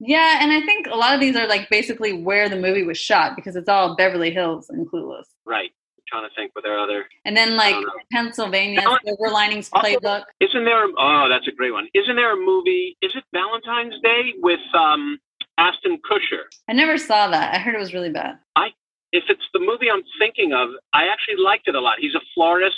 Yeah, 0.00 0.38
and 0.40 0.50
I 0.50 0.60
think 0.62 0.86
a 0.86 0.96
lot 0.96 1.14
of 1.14 1.20
these 1.20 1.36
are 1.36 1.46
like 1.46 1.68
basically 1.68 2.12
where 2.12 2.48
the 2.48 2.56
movie 2.56 2.82
was 2.82 2.98
shot 2.98 3.36
because 3.36 3.54
it's 3.54 3.68
all 3.68 3.96
Beverly 3.96 4.30
Hills 4.30 4.70
and 4.70 4.90
Clueless. 4.90 5.24
Right. 5.44 5.70
I'm 5.98 6.04
trying 6.08 6.28
to 6.28 6.34
think 6.34 6.54
what 6.54 6.64
there 6.64 6.76
are 6.76 6.82
other. 6.82 7.04
And 7.26 7.36
then 7.36 7.56
like. 7.56 7.76
Pennsylvania, 8.10 8.80
Val- 8.80 8.98
Silver 9.04 9.30
Linings 9.30 9.68
Playbook. 9.70 10.24
Isn't 10.40 10.64
there? 10.64 10.84
Oh, 10.98 11.28
that's 11.28 11.46
a 11.46 11.52
great 11.52 11.72
one. 11.72 11.86
Isn't 11.94 12.16
there 12.16 12.32
a 12.32 12.36
movie? 12.36 12.96
Is 13.02 13.12
it 13.14 13.24
Valentine's 13.32 14.00
Day 14.02 14.32
with 14.38 14.60
um, 14.74 15.18
Ashton 15.58 15.98
Kutcher? 16.10 16.44
I 16.68 16.72
never 16.72 16.96
saw 16.96 17.28
that. 17.28 17.54
I 17.54 17.58
heard 17.58 17.74
it 17.74 17.78
was 17.78 17.92
really 17.92 18.10
bad. 18.10 18.38
I 18.56 18.68
if 19.12 19.24
it's 19.28 19.42
the 19.52 19.60
movie 19.60 19.90
I'm 19.90 20.02
thinking 20.18 20.52
of, 20.52 20.70
I 20.94 21.08
actually 21.08 21.42
liked 21.42 21.68
it 21.68 21.74
a 21.74 21.80
lot. 21.80 21.96
He's 21.98 22.14
a 22.14 22.20
florist, 22.34 22.76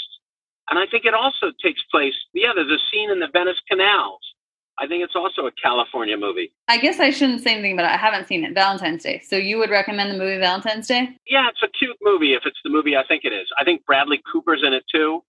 and 0.70 0.78
I 0.78 0.86
think 0.90 1.04
it 1.04 1.14
also 1.14 1.52
takes 1.62 1.82
place. 1.90 2.14
Yeah, 2.32 2.52
there's 2.54 2.70
a 2.70 2.82
scene 2.90 3.10
in 3.10 3.20
the 3.20 3.28
Venice 3.32 3.60
canals. 3.70 4.20
I 4.78 4.86
think 4.86 5.04
it's 5.04 5.14
also 5.14 5.46
a 5.46 5.52
California 5.52 6.16
movie. 6.16 6.52
I 6.68 6.78
guess 6.78 6.98
I 6.98 7.10
shouldn't 7.10 7.42
say 7.42 7.52
anything, 7.52 7.76
but 7.76 7.84
I 7.84 7.96
haven't 7.96 8.26
seen 8.26 8.44
it. 8.44 8.54
Valentine's 8.54 9.02
Day. 9.02 9.20
So 9.24 9.36
you 9.36 9.58
would 9.58 9.70
recommend 9.70 10.10
the 10.10 10.18
movie 10.18 10.38
Valentine's 10.38 10.86
Day? 10.86 11.10
Yeah, 11.28 11.48
it's 11.48 11.62
a 11.62 11.68
cute 11.68 11.96
movie 12.02 12.34
if 12.34 12.42
it's 12.46 12.58
the 12.64 12.70
movie 12.70 12.96
I 12.96 13.04
think 13.06 13.24
it 13.24 13.32
is. 13.32 13.46
I 13.58 13.64
think 13.64 13.84
Bradley 13.84 14.22
Cooper's 14.32 14.62
in 14.64 14.72
it 14.72 14.84
too. 14.92 15.22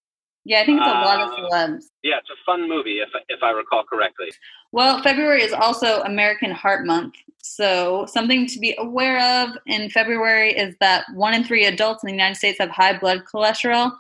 Yeah, 0.46 0.60
I 0.62 0.66
think 0.66 0.80
it's 0.82 0.88
a 0.88 0.92
lot 0.92 1.22
of 1.22 1.30
Uh, 1.30 1.50
celebs. 1.50 1.86
Yeah, 2.04 2.18
it's 2.18 2.30
a 2.30 2.36
fun 2.46 2.68
movie 2.68 3.00
if 3.00 3.10
if 3.30 3.42
I 3.44 3.52
recall 3.52 3.84
correctly. 3.84 4.32
Well, 4.74 5.02
February 5.02 5.42
is 5.42 5.54
also 5.54 6.02
American 6.02 6.52
Heart 6.52 6.86
Month. 6.86 7.16
So, 7.42 8.06
something 8.08 8.48
to 8.48 8.60
be 8.60 8.76
aware 8.78 9.20
of 9.44 9.58
in 9.68 9.90
February 9.90 10.52
is 10.54 10.76
that 10.80 11.06
one 11.14 11.34
in 11.34 11.44
three 11.44 11.66
adults 11.66 12.04
in 12.04 12.08
the 12.08 12.14
United 12.14 12.36
States 12.36 12.58
have 12.60 12.70
high 12.70 12.98
blood 12.98 13.24
cholesterol, 13.32 13.94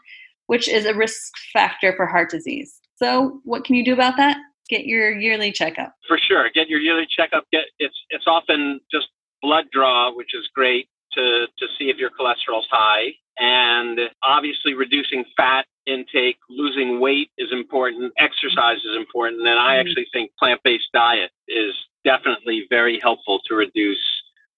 which 0.47 0.67
is 0.67 0.85
a 0.85 0.93
risk 0.93 1.31
factor 1.53 1.93
for 1.95 2.05
heart 2.05 2.29
disease. 2.29 2.79
So, 2.95 3.39
what 3.45 3.63
can 3.63 3.75
you 3.75 3.85
do 3.85 3.93
about 3.93 4.17
that? 4.17 4.37
Get 4.69 4.85
your 4.85 5.11
yearly 5.17 5.51
checkup. 5.51 5.93
For 6.07 6.17
sure, 6.17 6.49
get 6.53 6.69
your 6.69 6.79
yearly 6.79 7.07
checkup. 7.09 7.45
Get 7.51 7.65
it's 7.79 7.95
it's 8.09 8.25
often 8.27 8.79
just 8.91 9.07
blood 9.41 9.65
draw, 9.71 10.13
which 10.15 10.33
is 10.33 10.47
great 10.55 10.87
to 11.13 11.47
to 11.57 11.67
see 11.77 11.89
if 11.89 11.97
your 11.97 12.09
cholesterol's 12.09 12.67
high, 12.71 13.11
and 13.37 13.99
obviously 14.23 14.73
reducing 14.73 15.25
fat 15.35 15.65
intake, 15.85 16.37
losing 16.49 16.99
weight 17.01 17.29
is 17.37 17.49
important. 17.51 18.13
Exercise 18.17 18.77
is 18.77 18.95
important, 18.95 19.41
and 19.41 19.59
I 19.59 19.75
Mhm. 19.75 19.79
actually 19.81 20.07
think 20.13 20.31
plant 20.39 20.61
based 20.63 20.89
diet 20.93 21.31
is 21.49 21.75
definitely 22.05 22.65
very 22.69 22.99
helpful 22.99 23.39
to 23.47 23.55
reduce 23.55 24.01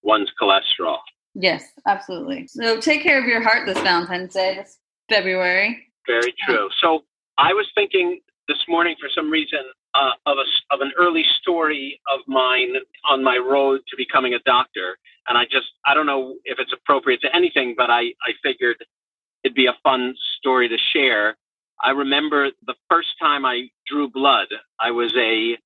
one's 0.03 0.31
cholesterol. 0.39 0.99
Yes, 1.33 1.73
absolutely. 1.87 2.47
So, 2.47 2.79
take 2.79 3.01
care 3.01 3.19
of 3.19 3.25
your 3.25 3.41
heart 3.41 3.65
this 3.65 3.79
Valentine's 3.81 4.33
Day, 4.33 4.55
this 4.55 4.79
February. 5.09 5.87
Very 6.07 6.33
true. 6.45 6.69
So 6.79 7.03
I 7.37 7.53
was 7.53 7.67
thinking 7.75 8.21
this 8.47 8.63
morning 8.67 8.95
for 8.99 9.09
some 9.09 9.29
reason 9.31 9.59
uh, 9.95 10.11
of 10.25 10.37
a 10.37 10.75
of 10.75 10.81
an 10.81 10.91
early 10.97 11.23
story 11.41 11.99
of 12.13 12.19
mine 12.27 12.73
on 13.09 13.23
my 13.23 13.37
road 13.37 13.81
to 13.87 13.95
becoming 13.97 14.33
a 14.33 14.39
doctor, 14.45 14.97
and 15.27 15.37
I 15.37 15.45
just 15.45 15.67
I 15.85 15.93
don't 15.93 16.05
know 16.05 16.35
if 16.45 16.59
it's 16.59 16.73
appropriate 16.73 17.21
to 17.21 17.35
anything, 17.35 17.75
but 17.77 17.89
I 17.89 18.01
I 18.01 18.33
figured 18.43 18.77
it'd 19.43 19.55
be 19.55 19.67
a 19.67 19.77
fun 19.83 20.13
story 20.37 20.67
to 20.67 20.77
share. 20.93 21.37
I 21.83 21.91
remember 21.91 22.49
the 22.65 22.75
first 22.89 23.09
time 23.21 23.45
I 23.45 23.69
drew 23.87 24.09
blood. 24.09 24.47
I 24.79 24.91
was 24.91 25.13
a 25.17 25.57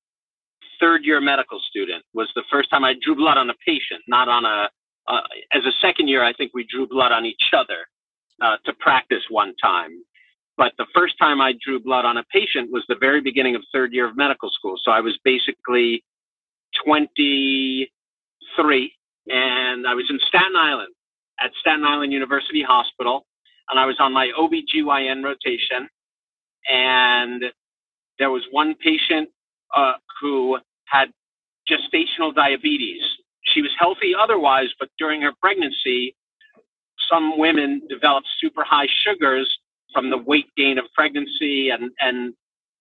third 0.80 1.04
year 1.04 1.20
medical 1.20 1.60
student. 1.68 2.04
Was 2.14 2.28
the 2.34 2.44
first 2.50 2.70
time 2.70 2.84
I 2.84 2.94
drew 3.02 3.16
blood 3.16 3.38
on 3.38 3.50
a 3.50 3.54
patient, 3.66 4.02
not 4.06 4.28
on 4.28 4.44
a. 4.44 4.68
Uh, 5.08 5.20
as 5.52 5.64
a 5.64 5.72
second 5.80 6.06
year, 6.08 6.22
I 6.22 6.32
think 6.32 6.52
we 6.54 6.64
drew 6.70 6.86
blood 6.86 7.10
on 7.10 7.26
each 7.26 7.50
other 7.52 7.88
uh, 8.40 8.56
to 8.64 8.72
practice 8.74 9.22
one 9.28 9.54
time. 9.56 9.90
But 10.60 10.74
the 10.76 10.84
first 10.94 11.14
time 11.18 11.40
I 11.40 11.54
drew 11.64 11.80
blood 11.80 12.04
on 12.04 12.18
a 12.18 12.24
patient 12.24 12.70
was 12.70 12.84
the 12.86 12.94
very 12.94 13.22
beginning 13.22 13.56
of 13.56 13.62
third 13.72 13.94
year 13.94 14.06
of 14.06 14.14
medical 14.14 14.50
school. 14.50 14.74
So 14.84 14.90
I 14.90 15.00
was 15.00 15.18
basically 15.24 16.04
23 16.84 18.92
and 19.28 19.88
I 19.88 19.94
was 19.94 20.04
in 20.10 20.20
Staten 20.28 20.54
Island 20.54 20.92
at 21.40 21.52
Staten 21.62 21.86
Island 21.86 22.12
University 22.12 22.62
Hospital 22.62 23.24
and 23.70 23.80
I 23.80 23.86
was 23.86 23.96
on 24.00 24.12
my 24.12 24.30
OBGYN 24.38 25.24
rotation. 25.24 25.88
And 26.68 27.44
there 28.18 28.30
was 28.30 28.42
one 28.50 28.74
patient 28.84 29.30
uh, 29.74 29.94
who 30.20 30.58
had 30.84 31.06
gestational 31.70 32.34
diabetes. 32.34 33.00
She 33.46 33.62
was 33.62 33.70
healthy 33.78 34.12
otherwise, 34.14 34.68
but 34.78 34.90
during 34.98 35.22
her 35.22 35.32
pregnancy, 35.40 36.14
some 37.10 37.38
women 37.38 37.80
develop 37.88 38.24
super 38.42 38.62
high 38.62 38.88
sugars 39.06 39.48
from 39.92 40.10
the 40.10 40.18
weight 40.18 40.46
gain 40.56 40.78
of 40.78 40.84
pregnancy 40.94 41.70
and, 41.70 41.90
and 42.00 42.34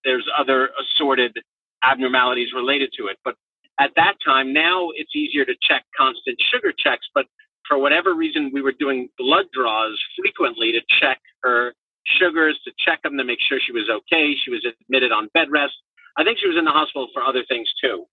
there's 0.04 0.25
other 0.38 0.70
assorted 0.82 1.38
abnormalities 1.84 2.50
related 2.54 2.92
to 2.98 3.08
it. 3.08 3.18
But 3.24 3.36
at 3.80 3.92
that 3.96 4.16
time, 4.25 4.54
now 4.54 4.89
it's 4.96 5.16
easier 5.16 5.46
to 5.46 5.54
check 5.62 5.84
constant 5.98 6.38
sugar 6.51 6.74
checks, 6.78 7.08
but 7.13 7.25
for 7.68 7.78
whatever 7.78 8.13
reason, 8.13 8.51
we 8.54 8.62
were 8.62 8.74
doing 8.78 9.10
blood 9.18 9.46
draws 9.54 9.98
frequently 10.18 10.72
to 10.72 10.82
check 11.00 11.20
her 11.44 11.74
sugars, 12.18 12.60
to 12.66 12.72
check 12.84 13.01
them 13.04 13.18
to 13.18 13.24
make 13.24 13.39
sure 13.48 13.60
she 13.66 13.72
was 13.72 13.89
okay. 13.89 14.34
She 14.44 14.50
was 14.50 14.66
admitted 14.66 15.12
on 15.12 15.30
bed 15.34 15.50
rest. 15.51 15.74
I 16.18 16.24
think 16.24 16.39
she 16.39 16.48
was 16.48 16.58
in 16.58 16.66
the 16.66 16.72
hospital 16.72 17.08
for 17.13 17.24
other 17.24 17.44
things 17.48 17.72
too, 17.82 18.06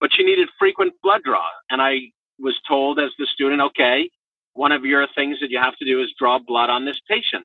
but 0.00 0.10
she 0.12 0.24
needed 0.24 0.48
frequent 0.58 0.94
blood 1.02 1.22
draw. 1.24 1.46
And 1.70 1.80
I 1.80 2.10
was 2.38 2.58
told 2.66 2.98
as 2.98 3.10
the 3.18 3.26
student, 3.26 3.62
okay, 3.62 4.10
one 4.54 4.72
of 4.72 4.84
your 4.84 5.06
things 5.14 5.38
that 5.40 5.50
you 5.50 5.58
have 5.58 5.76
to 5.76 5.84
do 5.84 6.02
is 6.02 6.12
draw 6.18 6.38
blood 6.38 6.68
on 6.70 6.84
this 6.84 7.00
patient. 7.08 7.44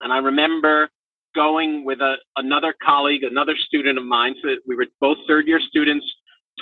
And 0.00 0.12
I 0.12 0.18
remember 0.18 0.90
going 1.34 1.84
with 1.84 2.00
a, 2.00 2.16
another 2.36 2.74
colleague, 2.84 3.22
another 3.22 3.56
student 3.56 3.98
of 3.98 4.04
mine. 4.04 4.34
So 4.42 4.56
we 4.66 4.76
were 4.76 4.86
both 5.00 5.18
third 5.26 5.46
year 5.46 5.60
students, 5.60 6.06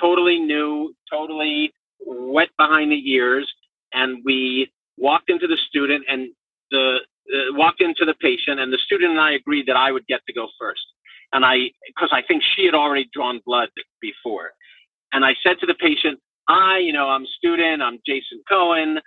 totally 0.00 0.38
new, 0.38 0.94
totally 1.10 1.72
wet 2.00 2.48
behind 2.58 2.92
the 2.92 3.10
ears. 3.10 3.50
And 3.92 4.22
we 4.24 4.70
walked 4.96 5.30
into 5.30 5.46
the 5.46 5.56
student 5.68 6.04
and 6.08 6.28
the 6.70 6.98
uh, 7.32 7.52
walked 7.54 7.80
into 7.80 8.04
the 8.04 8.14
patient, 8.14 8.60
and 8.60 8.72
the 8.72 8.78
student 8.78 9.10
and 9.10 9.20
I 9.20 9.32
agreed 9.32 9.66
that 9.66 9.76
I 9.76 9.90
would 9.90 10.06
get 10.06 10.20
to 10.26 10.32
go 10.32 10.46
first. 10.60 10.82
And 11.32 11.44
I, 11.44 11.70
because 11.88 12.10
I 12.12 12.22
think 12.22 12.42
she 12.54 12.64
had 12.64 12.74
already 12.74 13.08
drawn 13.12 13.40
blood 13.44 13.68
before. 14.00 14.52
And 15.12 15.24
I 15.24 15.34
said 15.42 15.58
to 15.60 15.66
the 15.66 15.74
patient, 15.74 16.20
I, 16.48 16.78
you 16.78 16.92
know, 16.92 17.08
I'm 17.08 17.24
a 17.24 17.32
student. 17.36 17.82
I'm 17.82 17.98
Jason 18.06 18.42
Cohen. 18.48 19.00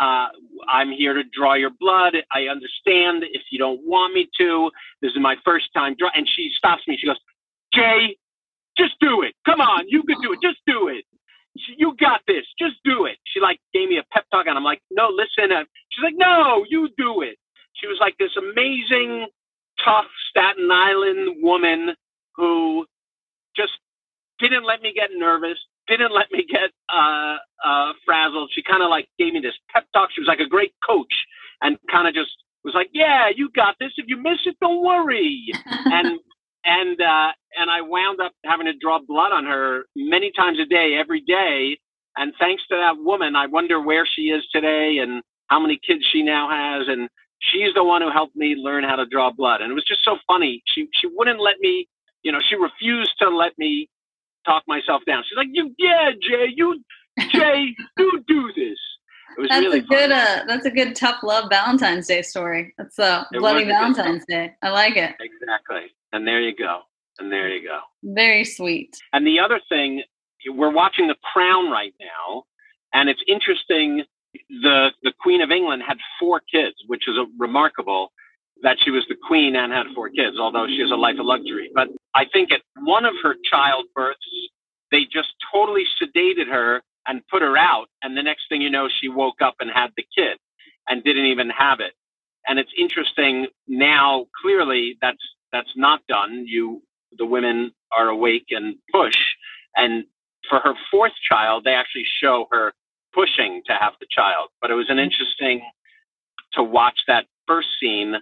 Uh, 0.00 0.28
I'm 0.68 0.90
here 0.90 1.14
to 1.14 1.22
draw 1.32 1.54
your 1.54 1.70
blood. 1.78 2.16
I 2.32 2.48
understand 2.48 3.24
if 3.24 3.42
you 3.50 3.58
don't 3.58 3.80
want 3.84 4.14
me 4.14 4.28
to. 4.38 4.70
This 5.00 5.12
is 5.12 5.18
my 5.20 5.36
first 5.44 5.72
time 5.74 5.94
draw." 5.98 6.10
And 6.14 6.28
she 6.28 6.50
stops 6.56 6.82
me. 6.88 6.96
She 6.98 7.06
goes, 7.06 7.18
"Jay, 7.74 8.16
just 8.76 8.94
do 9.00 9.22
it. 9.22 9.34
Come 9.44 9.60
on, 9.60 9.88
you 9.88 10.02
can 10.02 10.20
do 10.20 10.32
it. 10.32 10.40
Just 10.42 10.58
do 10.66 10.88
it. 10.88 11.04
You 11.54 11.94
got 12.00 12.22
this. 12.26 12.46
Just 12.58 12.76
do 12.84 13.04
it." 13.06 13.18
She 13.24 13.40
like 13.40 13.60
gave 13.72 13.88
me 13.88 13.98
a 13.98 14.04
pep 14.12 14.24
talk, 14.30 14.46
and 14.46 14.56
I'm 14.56 14.64
like, 14.64 14.82
"No, 14.90 15.08
listen." 15.08 15.50
She's 15.90 16.02
like, 16.02 16.16
"No, 16.16 16.64
you 16.68 16.88
do 16.96 17.22
it." 17.22 17.38
She 17.74 17.86
was 17.86 17.98
like 18.00 18.16
this 18.18 18.36
amazing, 18.36 19.28
tough 19.84 20.06
Staten 20.30 20.70
Island 20.70 21.42
woman 21.42 21.94
who 22.36 22.86
just 23.56 23.72
didn't 24.38 24.64
let 24.64 24.82
me 24.82 24.92
get 24.92 25.10
nervous, 25.14 25.58
didn't 25.96 26.14
let 26.14 26.30
me 26.32 26.44
get 26.48 26.70
uh, 26.92 27.36
uh, 27.64 27.92
frazzled. 28.04 28.50
She 28.54 28.62
kind 28.62 28.82
of 28.82 28.90
like 28.90 29.08
gave 29.18 29.32
me 29.34 29.40
this 29.40 29.54
pep 29.72 29.86
talk. 29.92 30.10
She 30.14 30.20
was 30.20 30.28
like 30.28 30.40
a 30.40 30.48
great 30.48 30.72
coach 30.86 31.12
and 31.62 31.78
kind 31.90 32.08
of 32.08 32.14
just 32.14 32.30
was 32.64 32.74
like, 32.74 32.90
"Yeah, 32.92 33.28
you 33.34 33.50
got 33.54 33.76
this. 33.80 33.92
If 33.96 34.06
you 34.08 34.16
miss 34.16 34.40
it, 34.46 34.56
don't 34.60 34.84
worry." 34.84 35.52
and 35.86 36.20
and 36.64 37.00
uh, 37.00 37.32
and 37.58 37.70
I 37.70 37.80
wound 37.82 38.20
up 38.20 38.32
having 38.44 38.66
to 38.66 38.72
draw 38.80 38.98
blood 39.06 39.32
on 39.32 39.44
her 39.46 39.84
many 39.96 40.32
times 40.36 40.58
a 40.60 40.66
day, 40.66 40.96
every 40.98 41.20
day. 41.20 41.78
And 42.16 42.34
thanks 42.38 42.62
to 42.68 42.76
that 42.76 43.02
woman, 43.02 43.36
I 43.36 43.46
wonder 43.46 43.80
where 43.80 44.06
she 44.06 44.22
is 44.22 44.42
today 44.52 44.98
and 45.00 45.22
how 45.48 45.60
many 45.60 45.78
kids 45.86 46.04
she 46.12 46.22
now 46.22 46.50
has. 46.50 46.86
And 46.88 47.08
she's 47.40 47.72
the 47.74 47.84
one 47.84 48.02
who 48.02 48.10
helped 48.10 48.36
me 48.36 48.54
learn 48.56 48.84
how 48.84 48.96
to 48.96 49.06
draw 49.06 49.30
blood. 49.32 49.62
And 49.62 49.70
it 49.70 49.74
was 49.74 49.86
just 49.86 50.04
so 50.04 50.16
funny. 50.28 50.62
She 50.66 50.88
she 51.00 51.08
wouldn't 51.12 51.40
let 51.40 51.56
me, 51.60 51.88
you 52.22 52.32
know, 52.32 52.40
she 52.48 52.56
refused 52.56 53.12
to 53.20 53.30
let 53.30 53.52
me 53.58 53.88
talk 54.44 54.62
myself 54.66 55.02
down. 55.06 55.22
She's 55.28 55.36
like, 55.36 55.48
"You, 55.52 55.74
yeah, 55.78 56.10
Jay, 56.20 56.52
you, 56.54 56.82
Jay, 57.30 57.74
you 57.98 58.24
do 58.26 58.52
this." 58.56 58.78
It 59.36 59.40
was 59.40 59.48
that's 59.48 59.64
really 59.64 59.78
a 59.78 59.82
good. 59.82 60.12
Uh, 60.12 60.44
that's 60.46 60.66
a 60.66 60.70
good 60.70 60.94
tough 60.94 61.22
love 61.22 61.48
Valentine's 61.50 62.06
Day 62.06 62.22
story. 62.22 62.74
That's 62.76 62.98
a 62.98 63.26
It 63.32 63.38
bloody 63.38 63.64
Valentine's 63.64 64.24
Day. 64.26 64.52
I 64.62 64.70
like 64.70 64.96
it. 64.96 65.14
Exactly. 65.20 65.90
And 66.12 66.26
there 66.26 66.40
you 66.40 66.54
go. 66.54 66.82
And 67.18 67.32
there 67.32 67.48
you 67.48 67.66
go. 67.66 67.80
Very 68.02 68.44
sweet. 68.44 68.96
And 69.12 69.26
the 69.26 69.38
other 69.40 69.60
thing, 69.68 70.02
we're 70.48 70.70
watching 70.72 71.08
The 71.08 71.16
Crown 71.32 71.70
right 71.70 71.94
now, 72.00 72.44
and 72.92 73.08
it's 73.08 73.22
interesting. 73.26 74.04
The 74.48 74.90
the 75.02 75.12
Queen 75.20 75.40
of 75.40 75.50
England 75.50 75.82
had 75.86 75.98
four 76.18 76.40
kids, 76.40 76.76
which 76.86 77.08
is 77.08 77.16
a 77.16 77.26
remarkable 77.38 78.12
that 78.62 78.76
she 78.82 78.90
was 78.90 79.04
the 79.08 79.16
queen 79.26 79.56
and 79.56 79.72
had 79.72 79.86
four 79.94 80.08
kids, 80.08 80.38
although 80.38 80.66
she 80.66 80.80
has 80.80 80.90
a 80.90 80.96
life 80.96 81.16
of 81.18 81.26
luxury. 81.26 81.70
But 81.74 81.88
I 82.14 82.24
think 82.32 82.52
at 82.52 82.62
one 82.78 83.04
of 83.04 83.14
her 83.22 83.34
childbirths, 83.52 84.16
they 84.90 85.02
just 85.04 85.30
totally 85.52 85.84
sedated 86.00 86.48
her 86.48 86.82
and 87.06 87.22
put 87.28 87.42
her 87.42 87.56
out, 87.56 87.86
and 88.02 88.16
the 88.16 88.22
next 88.22 88.44
thing 88.48 88.62
you 88.62 88.70
know, 88.70 88.88
she 89.00 89.08
woke 89.08 89.42
up 89.42 89.56
and 89.60 89.70
had 89.70 89.90
the 89.96 90.04
kid 90.16 90.38
and 90.88 91.02
didn't 91.02 91.26
even 91.26 91.50
have 91.50 91.80
it. 91.80 91.92
And 92.46 92.58
it's 92.58 92.70
interesting 92.78 93.46
now. 93.68 94.26
Clearly, 94.40 94.98
that's 95.00 95.22
that's 95.52 95.70
not 95.76 96.06
done. 96.08 96.44
You 96.46 96.82
the 97.18 97.26
women 97.26 97.72
are 97.96 98.08
awake 98.08 98.46
and 98.50 98.76
push. 98.92 99.16
And 99.76 100.04
for 100.48 100.58
her 100.60 100.74
fourth 100.90 101.12
child, 101.28 101.64
they 101.64 101.74
actually 101.74 102.06
show 102.20 102.46
her 102.50 102.72
pushing 103.14 103.62
to 103.66 103.74
have 103.74 103.92
the 104.00 104.06
child. 104.10 104.48
But 104.60 104.70
it 104.70 104.74
was 104.74 104.90
an 104.90 104.98
interesting 104.98 105.62
to 106.54 106.62
watch 106.62 106.98
that 107.08 107.26
first 107.46 107.68
scene, 107.80 108.14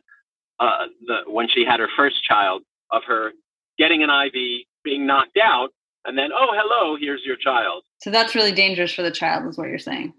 uh, 0.61 0.87
the 1.07 1.17
when 1.26 1.49
she 1.49 1.64
had 1.64 1.81
her 1.81 1.88
first 1.97 2.23
child, 2.23 2.62
of 2.93 3.02
her 3.07 3.33
getting 3.79 4.02
an 4.02 4.11
IV, 4.11 4.67
being 4.85 5.07
knocked 5.07 5.38
out, 5.43 5.71
and 6.05 6.17
then 6.17 6.31
oh 6.33 6.49
hello, 6.52 6.97
here's 7.00 7.23
your 7.25 7.37
child. 7.37 7.83
So 7.99 8.11
that's 8.11 8.35
really 8.35 8.52
dangerous 8.52 8.93
for 8.93 9.02
the 9.02 9.11
child, 9.11 9.49
is 9.49 9.59
what 9.59 9.69
you're 9.69 9.79
saying. 9.79 10.12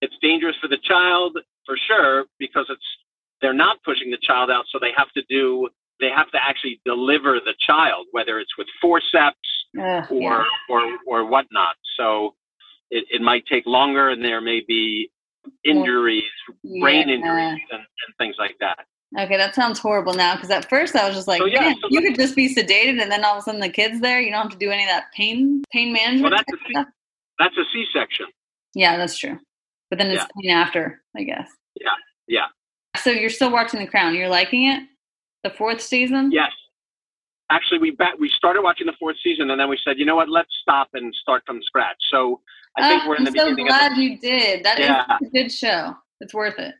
It's 0.00 0.14
dangerous 0.22 0.56
for 0.60 0.68
the 0.68 0.78
child 0.82 1.38
for 1.66 1.76
sure 1.76 2.26
because 2.38 2.66
it's 2.68 2.84
they're 3.40 3.52
not 3.52 3.82
pushing 3.84 4.10
the 4.10 4.18
child 4.22 4.50
out, 4.50 4.64
so 4.70 4.78
they 4.78 4.92
have 4.96 5.10
to 5.12 5.22
do 5.28 5.68
they 6.00 6.10
have 6.10 6.30
to 6.32 6.38
actually 6.42 6.80
deliver 6.84 7.40
the 7.40 7.54
child, 7.58 8.06
whether 8.12 8.38
it's 8.38 8.56
with 8.58 8.66
forceps 8.80 9.36
Ugh, 9.80 10.04
or 10.10 10.20
yeah. 10.20 10.44
or 10.68 10.98
or 11.06 11.24
whatnot. 11.26 11.76
So 11.96 12.34
it, 12.90 13.04
it 13.10 13.22
might 13.22 13.44
take 13.46 13.66
longer, 13.66 14.10
and 14.10 14.24
there 14.24 14.40
may 14.40 14.62
be 14.66 15.10
injuries, 15.64 16.22
brain 16.80 17.08
injuries, 17.10 17.60
and, 17.70 17.80
and 17.80 18.16
things 18.18 18.36
like 18.38 18.56
that. 18.60 18.86
Okay, 19.18 19.36
that 19.36 19.54
sounds 19.54 19.78
horrible 19.78 20.14
now. 20.14 20.34
Because 20.34 20.50
at 20.50 20.68
first 20.68 20.96
I 20.96 21.06
was 21.06 21.14
just 21.14 21.28
like, 21.28 21.38
So, 21.40 21.46
yeah, 21.46 21.72
so 21.72 21.88
you 21.90 22.00
could 22.02 22.16
just 22.16 22.34
be 22.34 22.52
sedated, 22.52 23.00
and 23.00 23.10
then 23.10 23.24
all 23.24 23.34
of 23.34 23.38
a 23.38 23.42
sudden 23.42 23.60
the 23.60 23.68
kid's 23.68 24.00
there. 24.00 24.20
You 24.20 24.30
don't 24.30 24.42
have 24.42 24.50
to 24.52 24.58
do 24.58 24.70
any 24.70 24.82
of 24.82 24.88
that 24.88 25.12
pain 25.12 25.62
pain 25.72 25.92
management. 25.92 26.22
Well, 26.22 26.30
that's 26.32 26.50
the 26.50 26.58
stuff. 26.70 26.86
That's 27.38 27.56
a 27.56 27.64
C-section. 27.72 28.26
Yeah, 28.74 28.96
that's 28.96 29.16
true. 29.18 29.38
But 29.90 29.98
then 29.98 30.10
it's 30.10 30.22
Yeah. 30.22 30.40
pain 30.42 30.50
after, 30.56 31.02
I 31.16 31.22
guess. 31.24 31.48
Yeah, 31.80 31.90
yeah. 32.26 32.46
So 32.96 33.10
you're 33.10 33.30
still 33.30 33.50
watching 33.50 33.80
The 33.80 33.86
Crown. 33.86 34.14
You're 34.14 34.28
liking 34.28 34.66
it? 34.68 34.82
The 35.44 35.50
fourth 35.50 35.80
season? 35.80 36.30
Yes. 36.32 36.50
Actually, 37.50 37.78
we 37.78 37.90
ba- 37.90 38.14
we 38.18 38.28
started 38.30 38.62
watching 38.62 38.86
the 38.86 38.94
fourth 38.98 39.16
season, 39.22 39.50
and 39.50 39.60
then 39.60 39.68
we 39.68 39.78
said, 39.84 39.98
you 39.98 40.04
know 40.06 40.16
what? 40.16 40.28
Let's 40.28 40.48
stop 40.62 40.88
and 40.94 41.14
start 41.14 41.42
from 41.46 41.60
scratch. 41.62 41.96
So 42.10 42.40
I 42.76 42.88
think 42.88 43.02
Ah, 43.04 43.08
we're 43.08 43.16
in 43.16 43.24
the 43.24 43.30
I'm 43.30 43.36
so 43.36 43.44
beginning. 43.50 43.66
glad 43.66 43.92
Of 43.92 43.98
the- 43.98 44.02
you 44.04 44.18
did. 44.18 44.64
That 44.64 44.80
is 44.80 44.88
Yeah. 44.88 45.04
a 45.20 45.24
good 45.26 45.52
show. 45.52 45.96
It's 46.20 46.32
worth 46.34 46.58
it. 46.58 46.74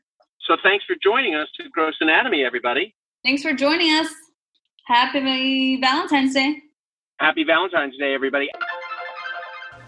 So 0.46 0.56
thanks 0.62 0.84
for 0.84 0.94
joining 1.02 1.34
us 1.34 1.48
to 1.60 1.68
Gross 1.70 1.94
Anatomy, 2.00 2.44
everybody. 2.44 2.94
Thanks 3.24 3.42
for 3.42 3.52
joining 3.52 3.92
us. 3.92 4.08
Happy 4.86 5.78
Valentine's 5.80 6.34
Day. 6.34 6.62
Happy 7.18 7.44
Valentine's 7.44 7.96
Day, 7.96 8.14
everybody. 8.14 8.50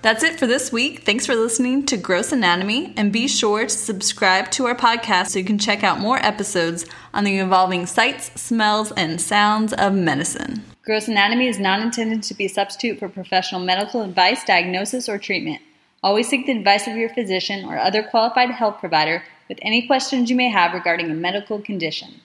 That's 0.03 0.23
it 0.23 0.39
for 0.39 0.47
this 0.47 0.71
week. 0.71 1.01
Thanks 1.03 1.27
for 1.27 1.35
listening 1.35 1.85
to 1.87 1.97
Gross 1.97 2.31
Anatomy, 2.31 2.95
and 2.97 3.13
be 3.13 3.27
sure 3.27 3.65
to 3.65 3.69
subscribe 3.69 4.51
to 4.53 4.67
our 4.67 4.75
podcast 4.75 5.29
so 5.29 5.39
you 5.39 5.45
can 5.45 5.59
check 5.59 5.83
out 5.83 5.99
more 5.99 6.19
episodes 6.19 6.87
on 7.13 7.25
the 7.25 7.39
evolving 7.39 7.87
sights, 7.87 8.41
smells, 8.41 8.93
and 8.93 9.21
sounds 9.21 9.73
of 9.73 9.95
medicine. 9.95 10.63
Gross 10.85 11.09
Anatomy 11.09 11.49
is 11.49 11.59
not 11.59 11.81
intended 11.81 12.23
to 12.23 12.35
be 12.35 12.45
a 12.45 12.49
substitute 12.49 13.01
for 13.01 13.09
professional 13.09 13.61
medical 13.61 14.03
advice, 14.03 14.45
diagnosis, 14.45 15.09
or 15.09 15.19
treatment. 15.19 15.61
Always 16.03 16.29
seek 16.29 16.47
the 16.47 16.57
advice 16.57 16.87
of 16.87 16.97
your 16.97 17.09
physician 17.09 17.65
or 17.65 17.77
other 17.77 18.05
qualified 18.05 18.51
health 18.51 18.79
provider 18.79 19.25
with 19.49 19.59
any 19.63 19.87
questions 19.87 20.31
you 20.31 20.37
may 20.37 20.49
have 20.49 20.73
regarding 20.73 21.11
a 21.11 21.15
medical 21.15 21.61
condition. 21.61 22.21